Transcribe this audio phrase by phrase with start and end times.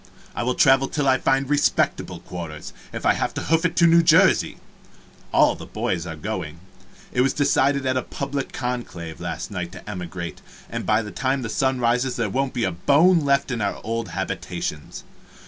[0.33, 3.85] I will travel till I fiend respectable quarters, if I have to hoof it to
[3.85, 4.57] New Jersey.
[5.31, 6.59] All the boys are going.
[7.11, 10.41] It was decided in public conclave, last night, to emigrate,
[10.71, 13.79] and by the time the sun rises there won't be a bone left in our
[13.83, 15.03] old habitations.